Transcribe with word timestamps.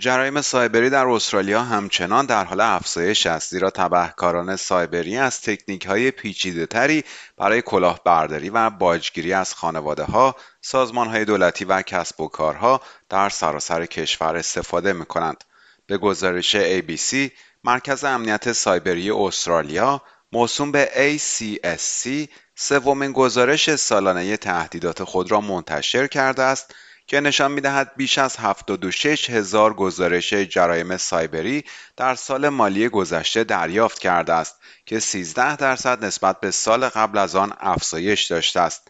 جرایم 0.00 0.40
سایبری 0.40 0.90
در 0.90 1.06
استرالیا 1.06 1.62
همچنان 1.62 2.26
در 2.26 2.44
حال 2.44 2.60
افزایش 2.60 3.26
است 3.26 3.50
زیرا 3.50 3.70
تبهکاران 3.70 4.56
سایبری 4.56 5.16
از 5.16 5.40
تکنیک 5.40 5.86
های 5.86 6.10
پیچیده 6.10 6.66
تری 6.66 7.04
برای 7.36 7.62
کلاهبرداری 7.62 8.50
و 8.50 8.70
باجگیری 8.70 9.32
از 9.32 9.54
خانواده 9.54 10.04
ها، 10.04 10.36
سازمان 10.60 11.08
های 11.08 11.24
دولتی 11.24 11.64
و 11.64 11.82
کسب 11.82 12.20
و 12.20 12.28
کارها 12.28 12.80
در 13.08 13.28
سراسر 13.28 13.86
کشور 13.86 14.36
استفاده 14.36 14.92
می 14.92 15.06
کنند. 15.06 15.44
به 15.86 15.98
گزارش 15.98 16.56
ABC، 16.56 17.30
مرکز 17.64 18.04
امنیت 18.04 18.52
سایبری 18.52 19.10
استرالیا 19.10 20.02
موسوم 20.32 20.72
به 20.72 21.18
ACSC 21.18 22.28
سومین 22.54 23.12
گزارش 23.12 23.74
سالانه 23.74 24.36
تهدیدات 24.36 25.04
خود 25.04 25.30
را 25.30 25.40
منتشر 25.40 26.06
کرده 26.06 26.42
است 26.42 26.74
که 27.08 27.20
نشان 27.20 27.50
می‌دهد 27.50 27.92
بیش 27.96 28.18
از 28.18 28.36
76 28.36 29.30
هزار 29.30 29.74
گزارش 29.74 30.32
جرایم 30.34 30.96
سایبری 30.96 31.64
در 31.96 32.14
سال 32.14 32.48
مالی 32.48 32.88
گذشته 32.88 33.44
دریافت 33.44 33.98
کرده 33.98 34.32
است 34.32 34.56
که 34.86 35.00
13 35.00 35.56
درصد 35.56 36.04
نسبت 36.04 36.40
به 36.40 36.50
سال 36.50 36.88
قبل 36.88 37.18
از 37.18 37.36
آن 37.36 37.52
افزایش 37.60 38.24
داشته 38.24 38.60
است. 38.60 38.88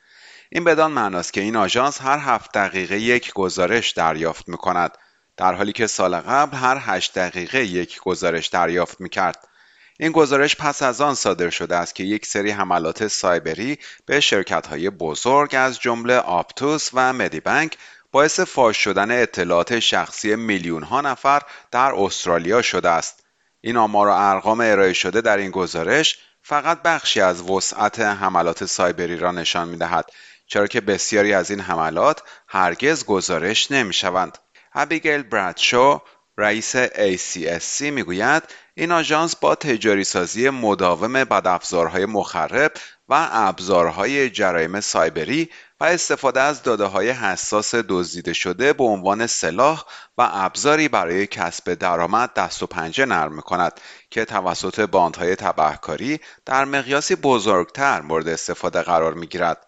این 0.51 0.65
بدان 0.65 0.93
معناست 0.93 1.33
که 1.33 1.41
این 1.41 1.57
آژانس 1.57 2.01
هر 2.01 2.19
هفت 2.19 2.53
دقیقه 2.53 3.01
یک 3.01 3.33
گزارش 3.33 3.91
دریافت 3.91 4.49
می 4.49 4.57
کند 4.57 4.99
در 5.37 5.55
حالی 5.55 5.73
که 5.73 5.87
سال 5.87 6.17
قبل 6.17 6.57
هر 6.57 6.77
8 6.81 7.15
دقیقه 7.15 7.65
یک 7.65 8.01
گزارش 8.01 8.47
دریافت 8.47 9.01
می 9.01 9.09
کرد. 9.09 9.49
این 10.01 10.13
گزارش 10.13 10.57
پس 10.57 10.83
از 10.83 11.01
آن 11.01 11.15
صادر 11.15 11.51
شده 11.51 11.77
است 11.77 11.95
که 11.95 12.05
یک 12.05 12.27
سری 12.27 12.51
حملات 12.51 13.09
سایبری 13.09 13.79
به 14.07 14.21
شرکت 14.21 14.67
های 14.67 14.91
بزرگ 14.91 15.55
از 15.55 15.81
جمله 15.81 16.17
آپتوس 16.17 16.91
و 16.95 17.13
مدیبنک 17.13 17.77
باعث 18.13 18.41
فاش 18.41 18.77
شدن 18.77 19.23
اطلاعات 19.23 19.79
شخصی 19.79 20.37
میلیون 20.37 20.83
ها 20.83 21.01
نفر 21.01 21.43
در 21.71 21.93
استرالیا 21.95 22.63
شده 22.63 22.89
است. 22.89 23.25
این 23.61 23.77
آمار 23.77 24.09
و 24.09 24.11
ارقام 24.11 24.61
ارائه 24.61 24.93
شده 24.93 25.21
در 25.21 25.37
این 25.37 25.51
گزارش 25.51 26.19
فقط 26.43 26.83
بخشی 26.83 27.21
از 27.21 27.51
وسعت 27.51 28.01
حملات 28.01 28.65
سایبری 28.65 29.17
را 29.17 29.33
نشان 29.33 29.69
می 29.69 29.77
دهد 29.77 30.11
چرا 30.47 30.67
که 30.67 30.81
بسیاری 30.81 31.35
از 31.35 31.51
این 31.51 31.61
حملات 31.61 32.23
هرگز 32.49 33.05
گزارش 33.05 33.71
نمی 33.71 33.93
شوند. 33.93 34.39
ابیگیل 34.75 35.23
برادشو 35.23 36.03
رئیس 36.39 36.77
ACSC 36.77 37.81
می‌گوید 37.81 38.43
این 38.75 38.93
آژانس 38.93 39.37
با 39.37 39.55
تجاری 39.55 40.05
سازی 40.05 40.51
مداوم 40.51 41.13
بدافزارهای 41.13 42.07
مخرب 42.07 42.73
و 43.09 43.29
ابزارهای 43.33 44.31
جرایم 44.31 44.81
سایبری 44.81 45.51
و 45.81 45.85
استفاده 45.85 46.41
از 46.41 46.63
داده 46.63 46.85
های 46.85 47.11
حساس 47.11 47.75
دزدیده 47.75 48.33
شده 48.33 48.73
به 48.73 48.85
عنوان 48.85 49.27
سلاح 49.27 49.85
و 50.19 50.29
ابزاری 50.33 50.89
برای 50.89 51.27
کسب 51.27 51.75
درآمد 51.75 52.35
دست 52.35 52.63
و 52.63 52.67
پنجه 52.67 53.07
نرم 53.07 53.35
می 53.35 53.43
کند 53.43 53.81
که 54.11 54.25
توسط 54.25 54.81
باندهای 54.81 55.37
تبهکاری 55.37 56.21
در 56.47 56.65
مقیاسی 56.65 57.15
بزرگتر 57.15 58.01
مورد 58.01 58.29
استفاده 58.29 58.83
قرار 58.83 59.15
می 59.15 59.27
گیرد. 59.27 59.67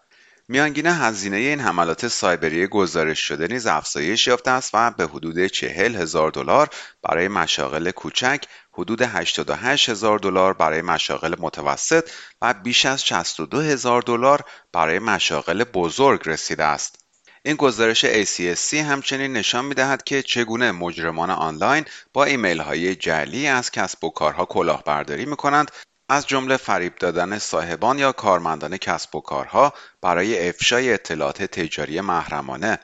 میانگین 0.49 0.87
هزینه 0.87 1.37
این 1.37 1.61
حملات 1.61 2.09
سایبری 2.09 2.67
گزارش 2.67 3.21
شده 3.21 3.47
نیز 3.47 3.67
افزایش 3.67 4.27
یافته 4.27 4.51
است 4.51 4.71
و 4.75 4.91
به 4.91 5.07
حدود 5.07 5.47
چهل 5.47 5.97
هزار 5.97 6.31
دلار 6.31 6.69
برای 7.03 7.29
مشاغل 7.29 7.91
کوچک 7.91 8.45
حدود 8.73 9.03
88 9.03 9.89
هزار 9.89 10.19
دلار 10.19 10.53
برای 10.53 10.83
مشاغل 10.83 11.35
متوسط 11.39 12.11
و 12.43 12.55
بیش 12.55 12.87
از 12.87 13.07
62 13.07 13.61
هزار 13.61 14.03
دلار 14.03 14.45
برای 14.73 14.99
مشاغل 14.99 15.65
بزرگ 15.65 16.21
رسیده 16.27 16.65
است. 16.65 17.01
این 17.43 17.57
گزارش 17.57 18.07
ACSC 18.07 18.75
همچنین 18.75 19.33
نشان 19.33 19.65
می 19.65 19.75
دهد 19.75 20.05
که 20.05 20.23
چگونه 20.23 20.73
مجرمان 20.73 21.31
آنلاین 21.31 21.85
با 22.13 22.25
ایمیل 22.25 22.61
های 22.61 22.95
جعلی 22.95 23.47
از 23.47 23.71
کسب 23.71 24.05
و 24.05 24.11
کارها 24.11 24.45
کلاهبرداری 24.45 25.27
می 25.27 25.37
کنند 25.37 25.71
از 26.09 26.27
جمله 26.27 26.57
فریب 26.57 26.95
دادن 26.97 27.39
صاحبان 27.39 27.99
یا 27.99 28.13
کارمندان 28.13 28.77
کسب 28.77 29.15
و 29.17 29.21
کارها 29.21 29.73
برای 30.03 30.49
افشای 30.49 30.93
اطلاعات 30.93 31.43
تجاری 31.43 32.01
محرمانه 32.01 32.79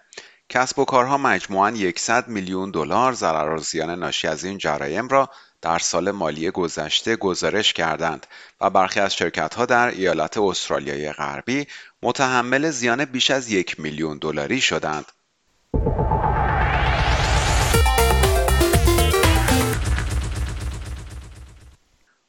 کسب 0.48 0.78
و 0.78 0.84
کارها 0.84 1.18
مجموعاً 1.18 1.92
100 1.96 2.28
میلیون 2.28 2.70
دلار 2.70 3.12
ضرر 3.12 3.54
و 3.54 3.58
زیان 3.58 3.90
ناشی 3.90 4.28
از 4.28 4.44
این 4.44 4.58
جرایم 4.58 5.08
را 5.08 5.30
در 5.62 5.78
سال 5.78 6.10
مالی 6.10 6.50
گذشته 6.50 7.16
گزارش 7.16 7.72
کردند 7.72 8.26
و 8.60 8.70
برخی 8.70 9.00
از 9.00 9.14
شرکت‌ها 9.14 9.66
در 9.66 9.88
ایالت 9.88 10.38
استرالیای 10.38 11.12
غربی 11.12 11.66
متحمل 12.02 12.70
زیان 12.70 13.04
بیش 13.04 13.30
از 13.30 13.50
یک 13.50 13.80
میلیون 13.80 14.18
دلاری 14.18 14.60
شدند. 14.60 15.12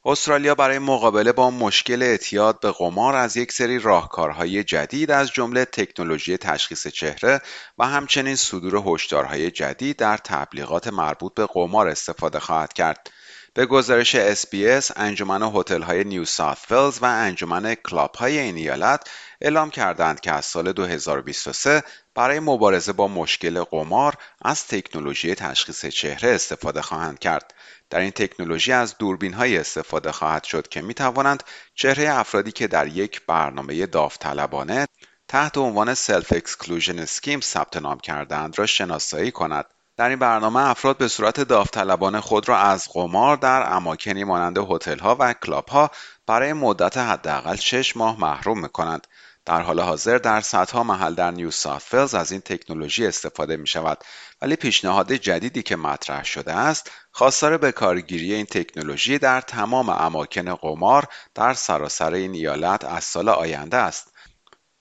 استرالیا 0.09 0.56
برای 0.56 0.79
مقابله 0.79 1.31
با 1.31 1.51
مشکل 1.51 2.03
اعتیاد 2.03 2.59
به 2.59 2.72
قمار 2.72 3.16
از 3.16 3.38
یک 3.38 3.51
سری 3.51 3.79
راهکارهای 3.79 4.63
جدید 4.63 5.12
از 5.12 5.31
جمله 5.31 5.66
تکنولوژی 5.66 6.38
تشخیص 6.38 6.88
چهره 6.88 7.41
و 7.78 7.85
همچنین 7.85 8.35
صدور 8.35 8.84
هشدارهای 8.85 9.51
جدید 9.51 9.97
در 9.97 10.18
تبلیغات 10.18 10.88
مربوط 10.88 11.34
به 11.34 11.45
قمار 11.45 11.88
استفاده 11.88 12.40
خواهد 12.40 12.73
کرد. 12.73 13.12
به 13.53 13.66
گزارش 13.66 14.16
SBS 14.16 14.91
انجمن 14.95 15.41
های 15.84 16.03
نیو 16.03 16.25
ساوت 16.25 16.72
ولز 16.72 17.00
و 17.01 17.06
انجمن 17.06 17.75
های 18.18 18.38
این 18.38 18.56
ایالت 18.56 19.09
اعلام 19.41 19.69
کردند 19.69 20.19
که 20.19 20.31
از 20.31 20.45
سال 20.45 20.72
2023 20.72 21.84
برای 22.16 22.39
مبارزه 22.39 22.94
با 22.94 23.07
مشکل 23.07 23.63
قمار 23.63 24.13
از 24.41 24.68
تکنولوژی 24.68 25.35
تشخیص 25.35 25.85
چهره 25.85 26.29
استفاده 26.29 26.81
خواهند 26.81 27.19
کرد. 27.19 27.53
در 27.90 28.00
این 28.00 28.12
تکنولوژی 28.12 28.72
از 28.72 28.98
دوربین 28.98 29.34
های 29.34 29.58
استفاده 29.58 30.12
خواهد 30.12 30.44
شد 30.44 30.68
که 30.68 30.81
می 30.81 30.94
توانند 30.94 31.44
چهره 31.75 32.09
افرادی 32.09 32.52
که 32.52 32.68
در 32.68 32.88
یک 32.88 33.25
برنامه 33.25 33.86
داوطلبانه 33.86 34.88
تحت 35.28 35.58
عنوان 35.58 35.94
self-exclusion 35.94 37.00
scheme 37.00 37.42
ثبت 37.42 37.78
نام 37.78 38.00
کردند 38.00 38.59
را 38.59 38.66
شناسایی 38.66 39.31
کند. 39.31 39.66
در 39.98 40.09
این 40.09 40.20
برنامه 40.20 40.70
افراد 40.70 40.98
به 40.98 41.08
صورت 41.08 41.40
داوطلبانه 41.40 42.22
خود 42.22 42.50
را 42.50 42.58
از 42.58 42.88
قمار 42.94 43.38
در 43.38 43.74
اماکنی 43.74 44.24
مانند 44.24 44.58
هتل‌ها 44.58 45.18
و 45.19 45.34
کلاب‌ها 45.34 45.92
برای 46.28 46.54
مدت 46.54 46.98
حداقل 46.98 47.56
6 47.56 47.98
ماه 47.98 48.19
محروم 48.19 48.62
می‌کنند. 48.62 49.08
در 49.47 49.62
حال 49.62 49.80
حاضر 49.80 50.18
در 50.18 50.41
صدها 50.41 50.84
محل 50.84 51.13
در 51.13 51.31
نیو 51.31 51.52
ساوت 51.52 51.94
از 51.94 52.31
این 52.31 52.41
تکنولوژی 52.41 53.08
استفاده 53.08 53.58
می 53.58 53.68
شود 53.68 54.03
ولی 54.41 54.56
پیشنهاد 54.56 55.13
جدیدی 55.13 55.63
که 55.63 55.75
مطرح 55.75 56.24
شده 56.24 56.54
است 56.54 56.92
خواستار 57.12 57.57
به 57.57 57.72
کارگیری 57.72 58.33
این 58.33 58.45
تکنولوژی 58.45 59.18
در 59.18 59.42
تمام 59.42 59.89
اماکن 59.89 60.56
قمار 60.56 61.07
در 61.36 61.54
سراسر 61.54 62.13
این 62.13 62.33
ایالت 62.33 62.86
از 62.86 63.04
سال 63.04 63.30
آینده 63.30 63.77
است. 63.77 64.17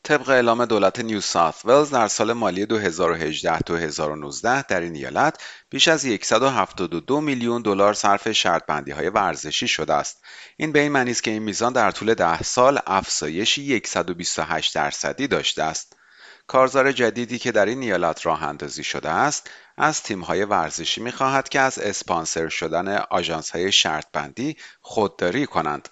طبق 0.07 0.29
اعلام 0.29 0.65
دولت 0.65 0.99
نیو 0.99 1.21
ساوت 1.21 1.65
ولز 1.65 1.91
در 1.91 2.09
سال 2.09 2.33
مالی 2.33 2.67
2018 2.67 3.59
2019 3.59 4.63
در 4.63 4.81
این 4.81 4.95
ایالت 4.95 5.43
بیش 5.71 5.89
از 5.89 6.01
172 6.23 7.21
میلیون 7.21 7.63
دلار 7.63 7.95
صرف 7.95 8.33
شرط 8.33 8.67
بندی 8.67 8.91
های 8.91 9.09
ورزشی 9.09 9.69
شده 9.69 9.95
است. 9.95 10.25
این 10.57 10.73
به 10.73 10.81
این 10.81 10.93
معنی 10.93 11.11
است 11.11 11.23
که 11.23 11.31
این 11.31 11.43
میزان 11.43 11.73
در 11.73 11.91
طول 11.91 12.15
ده 12.15 12.43
سال 12.43 12.79
افزایشی 12.87 13.83
128 13.85 14.75
درصدی 14.75 15.27
داشته 15.27 15.63
است. 15.63 15.97
کارزار 16.47 16.93
جدیدی 16.93 17.39
که 17.39 17.53
در 17.53 17.67
این 17.67 17.83
ایالت 17.83 18.27
راه 18.27 18.43
اندازی 18.43 18.85
شده 18.85 19.11
است 19.11 19.51
از 19.77 20.03
تیم 20.03 20.21
های 20.21 20.45
ورزشی 20.45 21.01
می 21.01 21.13
خواهد 21.13 21.49
که 21.49 21.61
از 21.61 21.79
اسپانسر 21.79 22.49
شدن 22.49 22.97
آژانس 22.97 23.51
های 23.51 23.73
شرط 23.73 24.07
بندی 24.13 24.57
خودداری 24.81 25.47
کنند. 25.47 25.89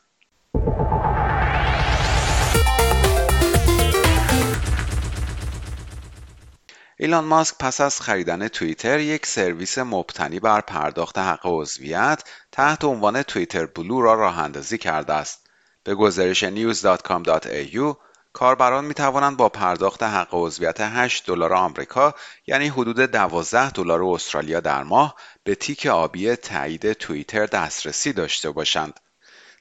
ایلان 6.96 7.24
ماسک 7.24 7.54
پس 7.58 7.80
از 7.80 8.00
خریدن 8.00 8.48
توییتر 8.48 8.98
یک 8.98 9.26
سرویس 9.26 9.78
مبتنی 9.78 10.40
بر 10.40 10.60
پرداخت 10.60 11.18
حق 11.18 11.40
عضویت 11.44 12.24
تحت 12.52 12.84
عنوان 12.84 13.22
توییتر 13.22 13.66
بلو 13.66 14.00
را 14.00 14.14
راه 14.14 14.38
اندازی 14.38 14.78
کرده 14.78 15.12
است. 15.12 15.46
به 15.84 15.94
گزارش 15.94 16.44
news.com.au 16.44 17.96
کاربران 18.32 18.84
می 18.84 18.94
توانند 18.94 19.36
با 19.36 19.48
پرداخت 19.48 20.02
حق 20.02 20.28
عضویت 20.32 20.80
8 20.80 21.26
دلار 21.26 21.54
آمریکا 21.54 22.14
یعنی 22.46 22.68
حدود 22.68 23.00
12 23.00 23.70
دلار 23.70 24.04
استرالیا 24.04 24.60
در 24.60 24.82
ماه 24.82 25.14
به 25.44 25.54
تیک 25.54 25.86
آبی 25.86 26.36
تایید 26.36 26.92
توییتر 26.92 27.46
دسترسی 27.46 28.12
داشته 28.12 28.50
باشند. 28.50 29.00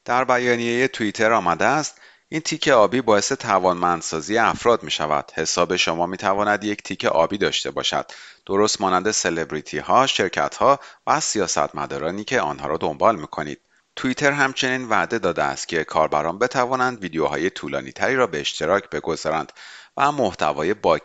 در 0.05 0.23
بیانیه 0.23 0.87
توییتر 0.87 1.33
آمده 1.33 1.65
است 1.65 2.01
این 2.33 2.41
تیک 2.41 2.67
آبی 2.67 3.01
باعث 3.01 3.31
توانمندسازی 3.31 4.37
افراد 4.37 4.83
می 4.83 4.91
شود. 4.91 5.31
حساب 5.35 5.75
شما 5.75 6.05
می 6.05 6.17
تواند 6.17 6.63
یک 6.63 6.83
تیک 6.83 7.05
آبی 7.05 7.37
داشته 7.37 7.71
باشد. 7.71 8.11
درست 8.45 8.81
مانند 8.81 9.11
سلبریتی 9.11 9.77
ها، 9.77 10.07
شرکت 10.07 10.55
ها 10.55 10.79
و 11.07 11.19
سیاستمدارانی 11.19 12.23
که 12.23 12.41
آنها 12.41 12.67
را 12.67 12.77
دنبال 12.77 13.15
می 13.15 13.27
کنید. 13.27 13.59
توییتر 13.95 14.31
همچنین 14.31 14.89
وعده 14.89 15.19
داده 15.19 15.43
است 15.43 15.67
که 15.67 15.83
کاربران 15.83 16.39
بتوانند 16.39 17.01
ویدیوهای 17.01 17.49
طولانی 17.49 17.91
تری 17.91 18.15
را 18.15 18.27
به 18.27 18.39
اشتراک 18.39 18.89
بگذارند 18.89 19.53
و 19.97 20.11
محتوای 20.11 20.73
با 20.73 20.97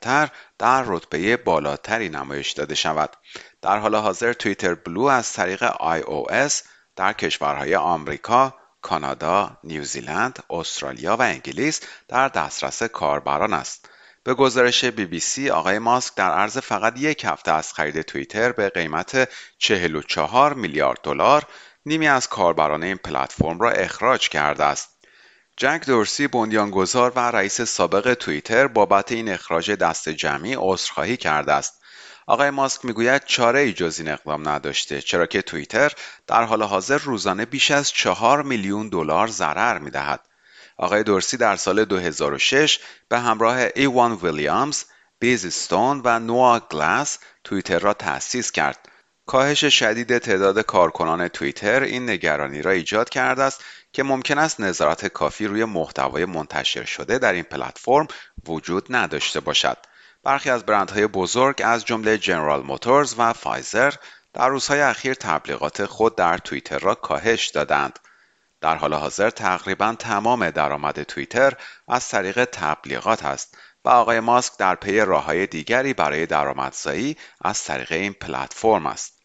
تر 0.00 0.28
در 0.58 0.84
رتبه 0.86 1.36
بالاتری 1.36 2.08
نمایش 2.08 2.52
داده 2.52 2.74
شود. 2.74 3.16
در 3.62 3.78
حال 3.78 3.94
حاضر 3.94 4.32
توییتر 4.32 4.74
بلو 4.74 5.02
از 5.02 5.32
طریق 5.32 5.70
iOS 5.72 6.52
در 6.96 7.12
کشورهای 7.12 7.74
آمریکا، 7.74 8.54
کانادا، 8.82 9.58
نیوزیلند، 9.64 10.42
استرالیا 10.50 11.16
و 11.16 11.22
انگلیس 11.22 11.80
در 12.08 12.28
دسترس 12.28 12.82
کاربران 12.82 13.52
است. 13.52 13.88
به 14.24 14.34
گزارش 14.34 14.84
بی 14.84 15.04
بی 15.04 15.20
سی 15.20 15.50
آقای 15.50 15.78
ماسک 15.78 16.14
در 16.14 16.30
عرض 16.30 16.58
فقط 16.58 16.98
یک 16.98 17.24
هفته 17.24 17.52
از 17.52 17.72
خرید 17.72 18.02
توییتر 18.02 18.52
به 18.52 18.68
قیمت 18.68 19.28
44 19.58 20.54
میلیارد 20.54 20.98
دلار 21.02 21.46
نیمی 21.86 22.08
از 22.08 22.28
کاربران 22.28 22.82
این 22.82 22.96
پلتفرم 22.96 23.60
را 23.60 23.70
اخراج 23.70 24.28
کرده 24.28 24.64
است. 24.64 24.88
جک 25.56 25.82
دورسی 25.86 26.26
بنیانگذار 26.26 27.12
و 27.16 27.18
رئیس 27.18 27.60
سابق 27.60 28.14
توییتر 28.14 28.66
بابت 28.66 29.12
این 29.12 29.28
اخراج 29.28 29.70
دست 29.70 30.08
جمعی 30.08 30.56
عذرخواهی 30.58 31.16
کرده 31.16 31.52
است. 31.52 31.77
آقای 32.28 32.50
ماسک 32.50 32.84
می‌گوید 32.84 33.24
چاره 33.24 33.60
ای 33.60 33.72
جز 33.72 33.98
این 33.98 34.08
اقدام 34.08 34.48
نداشته 34.48 35.02
چرا 35.02 35.26
که 35.26 35.42
توییتر 35.42 35.92
در 36.26 36.42
حال 36.42 36.62
حاضر 36.62 36.98
روزانه 36.98 37.44
بیش 37.44 37.70
از 37.70 37.90
چهار 37.90 38.42
میلیون 38.42 38.88
دلار 38.88 39.28
ضرر 39.28 39.78
می‌دهد. 39.78 40.28
آقای 40.76 41.02
دورسی 41.02 41.36
در 41.36 41.56
سال 41.56 41.84
2006 41.84 42.78
به 43.08 43.18
همراه 43.18 43.66
ایوان 43.74 44.12
ویلیامز، 44.12 44.84
بیز 45.18 45.46
استون 45.46 46.00
و 46.04 46.18
نوا 46.18 46.60
گلاس 46.60 47.18
توییتر 47.44 47.78
را 47.78 47.94
تأسیس 47.94 48.52
کرد. 48.52 48.88
کاهش 49.26 49.64
شدید 49.64 50.18
تعداد 50.18 50.60
کارکنان 50.60 51.28
توییتر 51.28 51.82
این 51.82 52.10
نگرانی 52.10 52.62
را 52.62 52.70
ایجاد 52.70 53.08
کرده 53.08 53.42
است 53.42 53.64
که 53.92 54.02
ممکن 54.02 54.38
است 54.38 54.60
نظارت 54.60 55.06
کافی 55.06 55.46
روی 55.46 55.64
محتوای 55.64 56.24
منتشر 56.24 56.84
شده 56.84 57.18
در 57.18 57.32
این 57.32 57.44
پلتفرم 57.44 58.08
وجود 58.46 58.86
نداشته 58.90 59.40
باشد. 59.40 59.78
برخی 60.28 60.50
از 60.50 60.66
برندهای 60.66 61.06
بزرگ 61.06 61.62
از 61.64 61.84
جمله 61.84 62.18
جنرال 62.18 62.62
موتورز 62.62 63.14
و 63.18 63.32
فایزر 63.32 63.94
در 64.32 64.48
روزهای 64.48 64.80
اخیر 64.80 65.14
تبلیغات 65.14 65.84
خود 65.86 66.16
در 66.16 66.38
توییتر 66.38 66.78
را 66.78 66.94
کاهش 66.94 67.48
دادند. 67.48 67.98
در 68.60 68.76
حال 68.76 68.94
حاضر 68.94 69.30
تقریبا 69.30 69.94
تمام 69.98 70.50
درآمد 70.50 71.02
توییتر 71.02 71.52
از 71.88 72.08
طریق 72.08 72.44
تبلیغات 72.44 73.24
است 73.24 73.58
و 73.84 73.88
آقای 73.88 74.20
ماسک 74.20 74.58
در 74.58 74.74
پی 74.74 75.00
راههای 75.00 75.46
دیگری 75.46 75.94
برای 75.94 76.26
درآمدزایی 76.26 77.16
از 77.40 77.64
طریق 77.64 77.92
این 77.92 78.12
پلتفرم 78.12 78.86
است. 78.86 79.22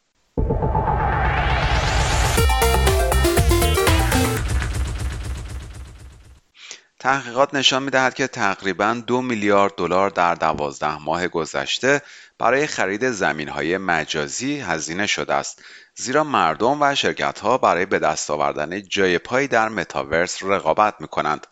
تحقیقات 7.04 7.54
نشان 7.54 7.84
می‌دهد 7.84 8.14
که 8.14 8.28
تقریبا 8.28 9.02
دو 9.08 9.22
میلیارد 9.22 9.76
دلار 9.76 10.10
در 10.10 10.36
دوازده 10.36 10.98
ماه 10.98 11.28
گذشته 11.28 12.02
برای 12.40 12.68
خرید 12.68 13.12
زمین 13.12 13.50
های 13.50 13.78
مجازی 13.78 14.60
هزینه 14.60 15.08
شده 15.08 15.34
است 15.34 15.64
زیرا 15.96 16.24
مردم 16.24 16.82
و 16.82 16.96
شرکت 16.96 17.40
ها 17.40 17.58
برای 17.58 17.86
به 17.86 18.00
دست 18.00 18.32
آوردن 18.32 18.82
جای 18.82 19.18
پای 19.18 19.48
در 19.48 19.70
متاورس 19.70 20.44
رقابت 20.44 20.96
می 21.00 21.08
کنند. 21.08 21.48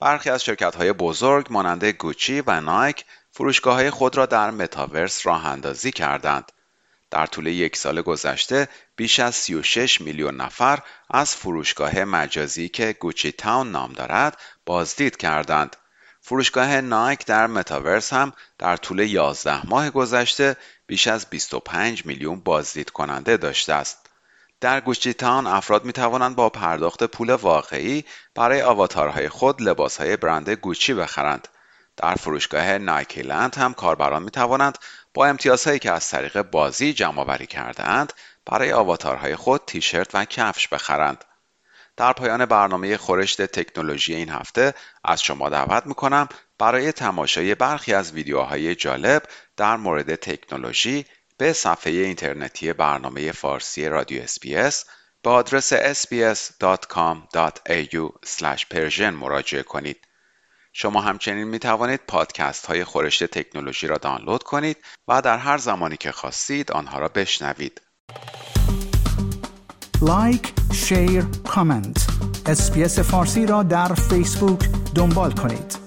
برخی 0.00 0.30
از 0.30 0.44
شرکت 0.44 0.76
های 0.76 0.92
بزرگ 0.92 1.46
مانند 1.50 1.84
گوچی 1.84 2.40
و 2.40 2.60
نایک 2.60 3.04
فروشگاه 3.30 3.74
های 3.74 3.90
خود 3.90 4.16
را 4.16 4.26
در 4.26 4.50
متاورس 4.50 5.26
راه 5.26 5.46
اندازی 5.46 5.90
کردند. 5.90 6.52
در 7.14 7.26
طول 7.26 7.46
یک 7.46 7.76
سال 7.76 8.02
گذشته 8.02 8.68
بیش 8.96 9.20
از 9.20 9.34
36 9.34 10.00
میلیون 10.00 10.36
نفر 10.36 10.78
از 11.10 11.36
فروشگاه 11.36 12.04
مجازی 12.04 12.68
که 12.68 12.96
گوچی 13.00 13.32
تاون 13.32 13.70
نام 13.70 13.92
دارد 13.92 14.38
بازدید 14.66 15.16
کردند. 15.16 15.76
فروشگاه 16.20 16.80
نایک 16.80 17.26
در 17.26 17.46
متاورس 17.46 18.12
هم 18.12 18.32
در 18.58 18.76
طول 18.76 18.98
11 18.98 19.66
ماه 19.66 19.90
گذشته 19.90 20.56
بیش 20.86 21.06
از 21.06 21.26
25 21.30 22.06
میلیون 22.06 22.40
بازدید 22.40 22.90
کننده 22.90 23.36
داشته 23.36 23.72
است. 23.72 24.10
در 24.60 24.80
گوچی 24.80 25.12
تاون 25.12 25.46
افراد 25.46 25.84
می 25.84 25.92
توانند 25.92 26.36
با 26.36 26.48
پرداخت 26.48 27.04
پول 27.04 27.30
واقعی 27.30 28.04
برای 28.34 28.62
آواتارهای 28.62 29.28
خود 29.28 29.62
لباسهای 29.62 30.16
برند 30.16 30.50
گوچی 30.50 30.94
بخرند. 30.94 31.48
در 31.96 32.14
فروشگاه 32.14 32.78
Nikeland 32.78 33.54
هم 33.54 33.74
کاربران 33.74 34.22
می 34.22 34.30
توانند 34.30 34.78
با 35.14 35.26
امتیازهایی 35.26 35.78
که 35.78 35.92
از 35.92 36.08
طریق 36.08 36.42
بازی 36.42 36.92
جمع 36.92 37.20
آوری 37.20 37.46
کردهاند 37.46 38.12
برای 38.46 38.72
آواتارهای 38.72 39.36
خود 39.36 39.62
تیشرت 39.66 40.14
و 40.14 40.24
کفش 40.24 40.68
بخرند. 40.68 41.24
در 41.96 42.12
پایان 42.12 42.46
برنامه 42.46 42.96
خورشت 42.96 43.42
تکنولوژی 43.42 44.14
این 44.14 44.28
هفته 44.28 44.74
از 45.04 45.22
شما 45.22 45.48
دعوت 45.48 45.86
می‌کنم 45.86 46.28
برای 46.58 46.92
تماشای 46.92 47.54
برخی 47.54 47.94
از 47.94 48.12
ویدیوهای 48.12 48.74
جالب 48.74 49.22
در 49.56 49.76
مورد 49.76 50.14
تکنولوژی 50.14 51.06
به 51.38 51.52
صفحه 51.52 51.92
اینترنتی 51.92 52.72
برنامه 52.72 53.32
فارسی 53.32 53.88
رادیو 53.88 54.22
SBS 54.22 54.84
به 55.22 55.30
آدرس 55.30 55.74
sbs.com.au 55.74 56.32
مراجعه 59.00 59.62
کنید. 59.62 60.06
شما 60.76 61.00
همچنین 61.00 61.44
می 61.44 61.58
توانید 61.58 62.00
پادکست 62.08 62.66
های 62.66 62.84
خورشت 62.84 63.24
تکنولوژی 63.24 63.86
را 63.86 63.98
دانلود 63.98 64.42
کنید 64.42 64.76
و 65.08 65.22
در 65.22 65.38
هر 65.38 65.58
زمانی 65.58 65.96
که 65.96 66.12
خواستید 66.12 66.72
آنها 66.72 66.98
را 66.98 67.08
بشنوید. 67.08 67.80
like، 70.02 70.52
share، 70.72 71.24
comment. 71.48 72.06
SBS 72.46 72.98
فارسی 72.98 73.46
را 73.46 73.62
در 73.62 73.94
فیسبوک 73.94 74.60
دنبال 74.94 75.32
کنید. 75.32 75.83